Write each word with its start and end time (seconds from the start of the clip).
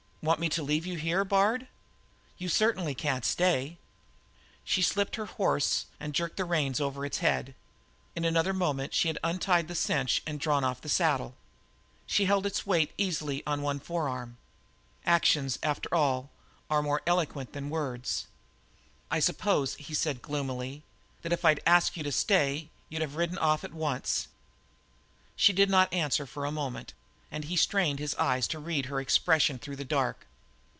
"Want 0.23 0.39
me 0.39 0.49
to 0.49 0.61
leave 0.61 0.85
you 0.85 0.97
here, 0.99 1.25
Bard?" 1.25 1.65
"You 2.37 2.47
certainly 2.47 2.93
can't 2.93 3.25
stay." 3.25 3.79
She 4.63 4.83
slipped 4.83 5.15
from 5.15 5.25
her 5.29 5.33
horse 5.33 5.87
and 5.99 6.13
jerked 6.13 6.37
the 6.37 6.45
reins 6.45 6.79
over 6.79 7.03
its 7.03 7.17
head. 7.25 7.55
In 8.15 8.23
another 8.23 8.53
moment 8.53 8.93
she 8.93 9.07
had 9.07 9.17
untied 9.23 9.67
the 9.67 9.73
cinch 9.73 10.21
and 10.27 10.39
drawn 10.39 10.63
off 10.63 10.79
the 10.79 10.89
saddle. 10.89 11.33
She 12.05 12.25
held 12.25 12.45
its 12.45 12.67
weight 12.67 12.91
easily 12.99 13.41
on 13.47 13.63
one 13.63 13.79
forearm. 13.79 14.37
Actions, 15.07 15.57
after 15.63 15.91
all, 15.91 16.29
are 16.69 16.83
more 16.83 17.01
eloquent 17.07 17.53
than 17.53 17.71
words. 17.71 18.27
"I 19.09 19.19
suppose," 19.19 19.73
he 19.77 19.95
said 19.95 20.21
gloomily, 20.21 20.83
"that 21.23 21.33
if 21.33 21.43
I'd 21.43 21.63
asked 21.65 21.97
you 21.97 22.03
to 22.03 22.11
stay 22.11 22.69
you'd 22.89 23.01
have 23.01 23.15
ridden 23.15 23.39
off 23.39 23.63
at 23.63 23.73
once?" 23.73 24.27
She 25.35 25.51
did 25.51 25.71
not 25.71 25.91
answer 25.91 26.27
for 26.27 26.45
a 26.45 26.51
moment, 26.51 26.93
and 27.33 27.45
he 27.45 27.55
strained 27.55 27.97
his 27.97 28.13
eyes 28.15 28.45
to 28.45 28.59
read 28.59 28.87
her 28.87 28.99
expression 28.99 29.57
through 29.57 29.77
the 29.77 29.85
dark. 29.85 30.27